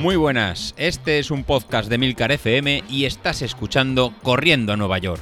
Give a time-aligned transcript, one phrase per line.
[0.00, 4.96] Muy buenas, este es un podcast de Milcar FM y estás escuchando Corriendo a Nueva
[4.96, 5.20] York.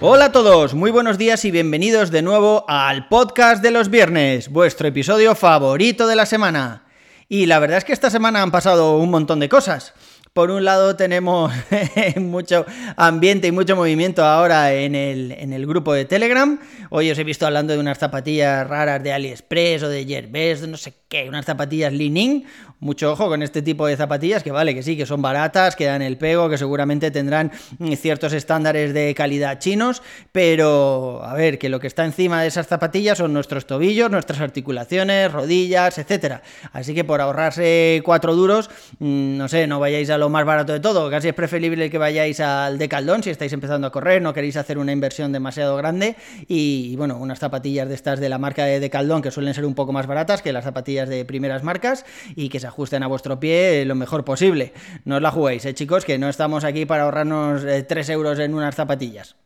[0.00, 4.48] Hola a todos, muy buenos días y bienvenidos de nuevo al podcast de los viernes,
[4.48, 6.84] vuestro episodio favorito de la semana.
[7.28, 9.92] Y la verdad es que esta semana han pasado un montón de cosas.
[10.38, 11.52] Por un lado tenemos
[12.16, 12.64] mucho
[12.96, 16.60] ambiente y mucho movimiento ahora en el, en el, grupo de Telegram.
[16.90, 20.76] Hoy os he visto hablando de unas zapatillas raras de AliExpress o de Yerbest, no
[20.76, 22.44] sé qué, unas zapatillas Li-Ning.
[22.80, 25.86] Mucho ojo con este tipo de zapatillas que vale, que sí, que son baratas, que
[25.86, 27.50] dan el pego, que seguramente tendrán
[27.96, 30.00] ciertos estándares de calidad chinos,
[30.30, 34.40] pero a ver, que lo que está encima de esas zapatillas son nuestros tobillos, nuestras
[34.40, 36.42] articulaciones, rodillas, etcétera.
[36.72, 38.70] Así que por ahorrarse cuatro duros,
[39.00, 41.10] mm, no sé, no vayáis a lo más barato de todo.
[41.10, 44.78] Casi es preferible que vayáis al Decaldón si estáis empezando a correr, no queréis hacer
[44.78, 46.16] una inversión demasiado grande.
[46.46, 49.74] Y, bueno, unas zapatillas de estas de la marca de Decaldón que suelen ser un
[49.74, 52.04] poco más baratas que las zapatillas de primeras marcas
[52.36, 54.72] y que se ajusten a vuestro pie lo mejor posible.
[55.04, 58.38] No os la juguéis, ¿eh, chicos, que no estamos aquí para ahorrarnos 3 eh, euros
[58.38, 59.36] en unas zapatillas.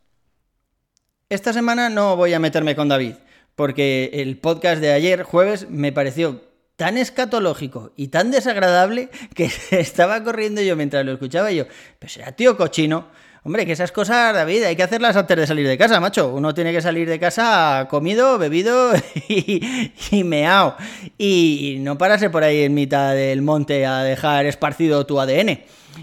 [1.29, 3.15] Esta semana no voy a meterme con David,
[3.55, 10.23] porque el podcast de ayer, jueves, me pareció tan escatológico y tan desagradable que estaba
[10.25, 11.67] corriendo yo mientras lo escuchaba y yo,
[11.99, 13.09] pues era tío cochino.
[13.45, 16.33] Hombre, que esas cosas, David, hay que hacerlas antes de salir de casa, macho.
[16.33, 18.93] Uno tiene que salir de casa comido, bebido
[19.29, 20.77] y, y meao.
[21.19, 25.59] Y no pararse por ahí en mitad del monte a dejar esparcido tu ADN.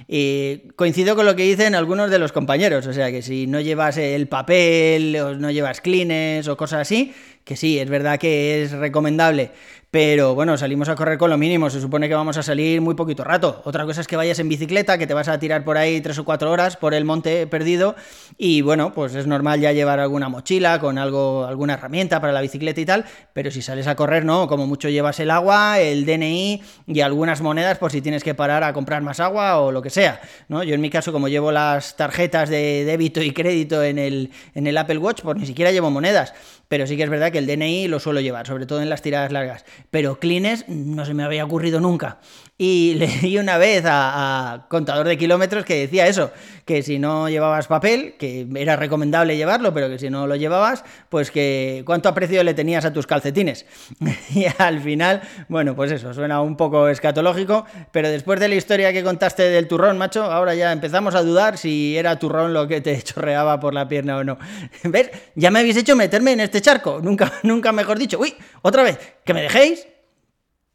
[0.08, 3.60] Y coincido con lo que dicen algunos de los compañeros, o sea que si no
[3.60, 7.14] llevas el papel o no llevas clines o cosas así,
[7.50, 9.52] que sí, es verdad que es recomendable
[9.92, 12.94] pero bueno, salimos a correr con lo mínimo, se supone que vamos a salir muy
[12.94, 13.64] poquito rato.
[13.66, 16.20] Otra cosa es que vayas en bicicleta, que te vas a tirar por ahí tres
[16.20, 17.96] o cuatro horas por el monte perdido
[18.38, 22.42] y bueno, pues es normal ya llevar alguna mochila con algo, alguna herramienta para la
[22.42, 26.06] bicicleta y tal, pero si sales a correr no, como mucho llevas el agua, el
[26.06, 29.82] DNI y algunas monedas por si tienes que parar a comprar más agua o lo
[29.82, 30.62] que sea, ¿no?
[30.62, 34.68] Yo en mi caso como llevo las tarjetas de débito y crédito en el, en
[34.68, 36.36] el Apple Watch, pues ni siquiera llevo monedas
[36.70, 39.02] pero sí que es verdad que el DNI lo suelo llevar, sobre todo en las
[39.02, 39.66] tiradas largas.
[39.90, 42.20] Pero clines no se me había ocurrido nunca.
[42.62, 46.32] Y leí una vez a, Contador de Kilómetros que decía eso,
[46.66, 50.84] que si no llevabas papel, que era recomendable llevarlo, pero que si no lo llevabas,
[51.10, 53.66] pues que cuánto aprecio le tenías a tus calcetines.
[54.36, 58.94] y al final, bueno, pues eso, suena un poco escatológico, pero después de la historia
[58.94, 62.82] que contaste del turrón, macho, ahora ya empezamos a dudar si era turrón lo que
[62.82, 64.38] te chorreaba por la pierna o no.
[64.84, 65.10] ¿Ves?
[65.34, 68.20] Ya me habéis hecho meterme en este charco, nunca, nunca mejor dicho.
[68.20, 69.88] Uy, otra vez, que me dejéis.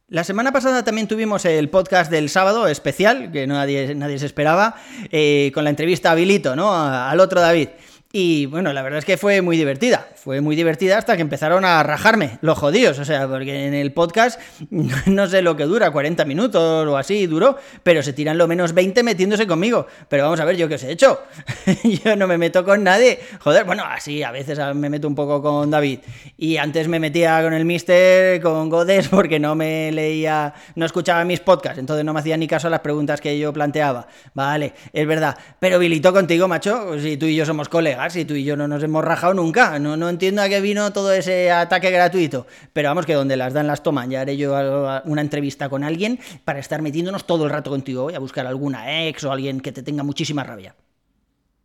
[0.09, 4.77] La semana pasada también tuvimos el podcast del sábado especial, que nadie, nadie se esperaba,
[5.11, 6.75] eh, con la entrevista a Bilito, ¿no?
[6.75, 7.71] Al otro David.
[8.17, 10.07] Y bueno, la verdad es que fue muy divertida.
[10.15, 13.01] Fue muy divertida hasta que empezaron a rajarme los jodidos.
[13.01, 17.27] O sea, porque en el podcast no sé lo que dura, 40 minutos o así
[17.27, 19.89] duró, pero se tiran lo menos 20 metiéndose conmigo.
[20.09, 21.23] Pero vamos a ver, ¿yo qué os he hecho?
[22.05, 23.19] yo no me meto con nadie.
[23.41, 25.99] Joder, bueno, así a veces me meto un poco con David.
[26.37, 31.25] Y antes me metía con el Mister, con Godes, porque no me leía, no escuchaba
[31.25, 31.81] mis podcasts.
[31.81, 34.07] Entonces no me hacía ni caso a las preguntas que yo planteaba.
[34.35, 35.37] Vale, es verdad.
[35.59, 38.69] Pero Bilito contigo, macho, si tú y yo somos colegas si tú y yo no
[38.69, 39.79] nos hemos rajado nunca.
[39.79, 42.47] No, no entiendo a qué vino todo ese ataque gratuito.
[42.73, 44.11] Pero vamos, que donde las dan las toman.
[44.11, 44.55] Ya haré yo
[45.05, 48.05] una entrevista con alguien para estar metiéndonos todo el rato contigo.
[48.05, 50.75] Voy a buscar alguna ex o alguien que te tenga muchísima rabia.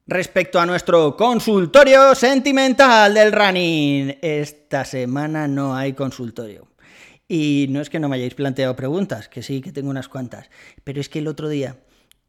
[0.08, 6.68] Respecto a nuestro consultorio sentimental del running, esta semana no hay consultorio.
[7.28, 10.50] Y no es que no me hayáis planteado preguntas, que sí, que tengo unas cuantas,
[10.84, 11.76] pero es que el otro día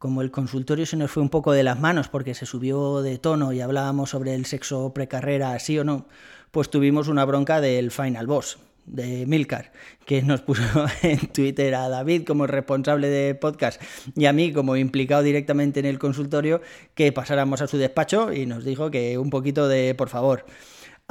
[0.01, 3.19] como el consultorio se nos fue un poco de las manos porque se subió de
[3.19, 6.07] tono y hablábamos sobre el sexo precarrera, sí o no,
[6.49, 8.57] pues tuvimos una bronca del Final Boss
[8.87, 9.71] de Milcar,
[10.03, 10.63] que nos puso
[11.03, 13.79] en Twitter a David como responsable de podcast
[14.15, 16.61] y a mí como implicado directamente en el consultorio,
[16.95, 20.45] que pasáramos a su despacho y nos dijo que un poquito de por favor.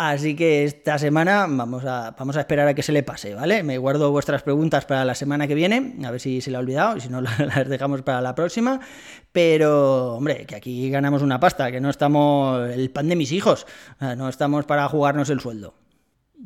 [0.02, 3.62] Así que esta semana vamos a, vamos a esperar a que se le pase, ¿vale?
[3.62, 6.60] Me guardo vuestras preguntas para la semana que viene, a ver si se le ha
[6.60, 8.80] olvidado, y si no las dejamos para la próxima.
[9.30, 13.66] Pero, hombre, que aquí ganamos una pasta, que no estamos el pan de mis hijos,
[14.00, 15.74] no estamos para jugarnos el sueldo.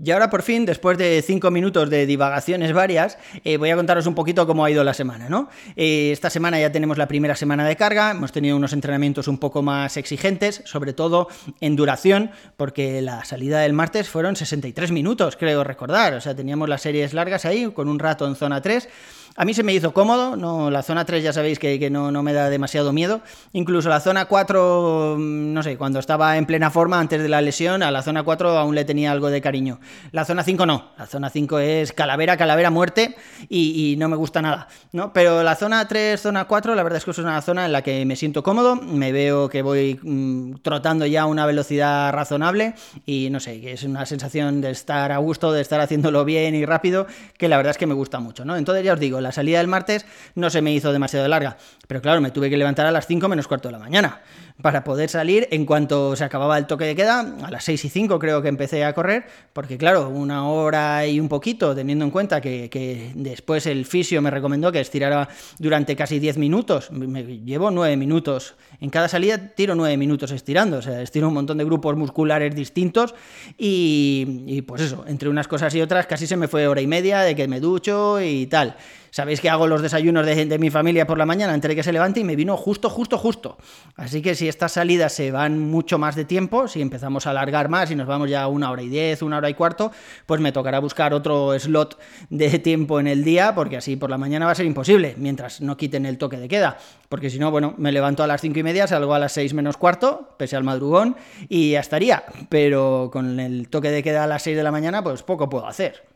[0.02, 4.06] Y ahora por fin, después de cinco minutos de divagaciones varias, eh, voy a contaros
[4.08, 5.48] un poquito cómo ha ido la semana, ¿no?
[5.76, 9.38] Eh, esta semana ya tenemos la primera semana de carga, hemos tenido unos entrenamientos un
[9.38, 11.28] poco más exigentes, sobre todo
[11.60, 16.68] en duración, porque la salida del martes fueron 63 minutos, creo recordar, o sea, teníamos
[16.68, 18.88] las series largas ahí, con un rato en zona 3,
[19.36, 22.22] A mí se me hizo cómodo, no, la zona 3 ya sabéis que, no, no,
[22.22, 23.20] me da demasiado miedo.
[23.52, 27.40] Incluso la zona 4, mm, no sé, cuando estaba en plena forma antes de la
[27.40, 29.80] lesión, a la zona 4 aún le tenía algo de cariño.
[30.12, 33.16] La zona 5 no, la zona 5 es calavera, calavera, muerte
[33.48, 34.68] y, no me gusta nada.
[34.92, 35.12] ¿no?
[35.12, 37.82] Pero la zona 3, zona 4, la verdad es que es una zona en la
[37.82, 42.74] que me siento cómodo, me veo que voy mm, trotando ya a una velocidad razonable
[43.04, 46.54] y no sé, que es una sensación de estar a gusto, de estar haciéndolo bien
[46.54, 48.44] y rápido, que la verdad es que me gusta mucho.
[48.44, 48.56] ¿no?
[48.56, 50.06] Entonces ya os digo, la salida del martes
[50.36, 51.56] no se me hizo demasiado larga,
[51.88, 54.20] pero claro, me tuve que levantar a las 5 menos cuarto de la mañana
[54.62, 57.88] para poder salir en cuanto se acababa el toque de queda, a las 6 y
[57.88, 62.12] 5 creo que empecé a correr, porque claro, una hora y un poquito, teniendo en
[62.12, 65.28] cuenta que, después el fisio me recomendó que estirara
[65.58, 70.78] durante casi 10 minutos, me llevo 9 minutos, en cada salida tiro 9 minutos estirando,
[70.78, 73.14] o sea, estiro un montón de grupos musculares distintos
[73.58, 76.86] y, y pues eso, entre unas cosas y otras casi se me fue hora y
[76.86, 78.76] media de que me ducho y tal.
[79.14, 81.84] Sabéis que hago los desayunos de, de mi familia por la mañana antes de que
[81.84, 83.58] se levante y me vino justo, justo, justo.
[83.94, 87.68] Así que si estas salidas se van mucho más de tiempo, si empezamos a alargar
[87.68, 89.92] más y nos vamos ya a una hora y diez, una hora y cuarto,
[90.26, 91.96] pues me tocará buscar otro slot
[92.28, 95.60] de tiempo en el día, porque así por la mañana va a ser imposible, mientras
[95.60, 96.78] no quiten el toque de queda.
[97.08, 99.54] Porque si no, bueno, me levanto a las cinco y media, salgo a las seis
[99.54, 101.14] menos cuarto, pese al madrugón,
[101.48, 102.24] y ya estaría.
[102.48, 105.68] Pero con el toque de queda a las seis de la mañana, pues poco puedo
[105.68, 106.13] hacer.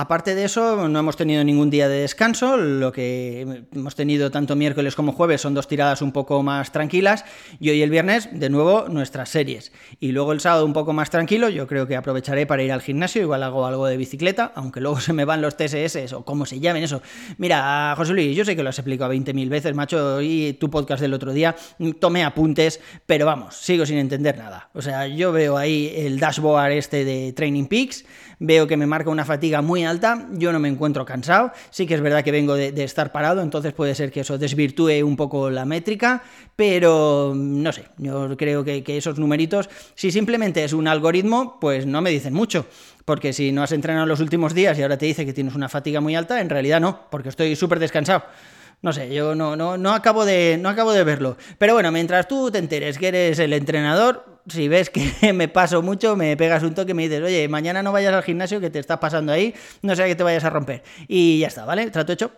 [0.00, 4.54] Aparte de eso, no hemos tenido ningún día de descanso, lo que hemos tenido tanto
[4.54, 7.24] miércoles como jueves son dos tiradas un poco más tranquilas
[7.58, 9.72] y hoy el viernes de nuevo nuestras series.
[9.98, 12.80] Y luego el sábado un poco más tranquilo, yo creo que aprovecharé para ir al
[12.80, 16.46] gimnasio, igual hago algo de bicicleta, aunque luego se me van los TSS o como
[16.46, 17.02] se llamen eso.
[17.36, 21.00] Mira, José Luis, yo sé que lo has explicado 20.000 veces, macho, y tu podcast
[21.00, 21.56] del otro día,
[21.98, 24.70] tomé apuntes, pero vamos, sigo sin entender nada.
[24.74, 28.04] O sea, yo veo ahí el dashboard este de Training Peaks,
[28.38, 31.94] veo que me marca una fatiga muy alta, yo no me encuentro cansado, sí que
[31.94, 35.50] es verdad que vengo de, estar parado, entonces puede ser que eso desvirtúe un poco
[35.50, 36.22] la métrica,
[36.54, 41.86] pero no sé, yo creo que, que esos numeritos, si simplemente es un algoritmo, pues
[41.86, 42.66] no me dicen mucho
[43.08, 45.70] porque si no has entrenado los últimos días y ahora te dice que tienes una
[45.70, 48.24] fatiga muy alta, en realidad no, porque estoy súper descansado.
[48.82, 51.38] No sé, yo no, no, no, acabo de, no acabo de verlo.
[51.56, 55.82] Pero bueno, mientras tú te enteres que eres el entrenador, si ves que me paso
[55.82, 58.70] mucho, me pegas un toque y me dices, oye, mañana no vayas al gimnasio que
[58.70, 60.82] te estás pasando ahí, no sea que te vayas a romper.
[61.06, 61.90] Y ya está, ¿vale?
[61.90, 62.30] Trato hecho.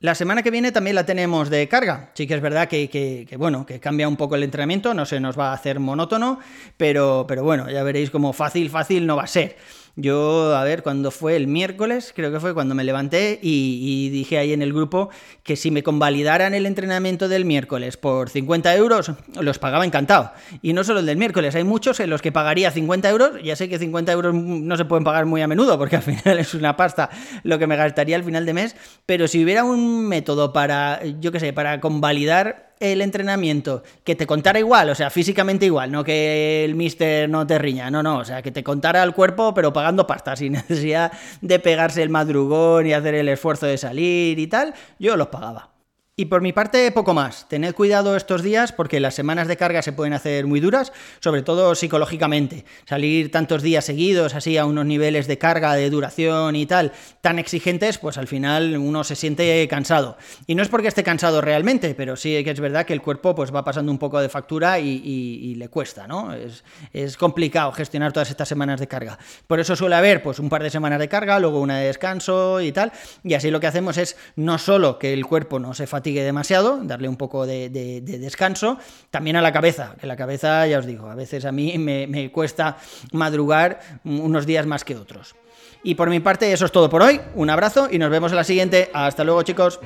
[0.00, 2.12] La semana que viene también la tenemos de carga.
[2.14, 5.18] Sí que es verdad que, que, bueno, que cambia un poco el entrenamiento, no se
[5.18, 6.38] nos va a hacer monótono,
[6.76, 9.56] pero, pero bueno, ya veréis como fácil, fácil no va a ser.
[10.00, 14.38] Yo, a ver, cuando fue el miércoles, creo que fue cuando me levanté y, dije
[14.38, 15.10] ahí en el grupo
[15.42, 19.10] que si me convalidaran el entrenamiento del miércoles por 50 euros,
[19.40, 20.30] los pagaba encantado.
[20.62, 23.42] Y no solo el del miércoles, hay muchos en los que pagaría 50 euros.
[23.42, 26.38] Ya sé que 50 euros no se pueden pagar muy a menudo porque al final
[26.38, 27.10] es una pasta
[27.42, 28.76] lo que me gastaría al final de mes.
[29.04, 34.26] Pero si hubiera un método para, yo qué sé, para convalidar el entrenamiento, que te
[34.26, 38.18] contara igual, o sea, físicamente igual, no que el mister no te riña, no, no,
[38.18, 42.10] o sea, que te contara el cuerpo, pero pagando pasta, sin necesidad de pegarse el
[42.10, 45.77] madrugón y hacer el esfuerzo de salir y tal, yo los pagaba.
[46.20, 47.48] Y por mi parte, poco más.
[47.48, 51.42] Tened cuidado estos días porque las semanas de carga se pueden hacer muy duras, sobre
[51.42, 52.64] todo psicológicamente.
[52.86, 57.38] Salir tantos días seguidos, así a unos niveles de carga, de duración y tal, tan
[57.38, 60.18] exigentes, pues al final uno se siente cansado.
[60.48, 63.36] Y no es porque esté cansado realmente, pero sí que es verdad que el cuerpo
[63.36, 66.32] pues va pasando un poco de factura y, le cuesta, ¿no?
[66.34, 69.20] Es, es, complicado gestionar todas estas semanas de carga.
[69.46, 72.60] Por eso suele haber pues un par de semanas de carga, luego una de descanso
[72.60, 72.90] y tal.
[73.22, 76.80] Y así lo que hacemos es no solo que el cuerpo no se fatigue, demasiado,
[76.82, 77.68] darle un poco de,
[78.02, 78.78] descanso.
[79.10, 82.06] También a la cabeza, que la cabeza, ya os digo, a veces a mí me,
[82.06, 82.76] me cuesta
[83.12, 85.34] madrugar unos días más que otros.
[85.82, 87.20] Y por mi parte, eso es todo por hoy.
[87.34, 88.90] Un abrazo y nos vemos en la siguiente.
[88.92, 89.80] Hasta luego, chicos.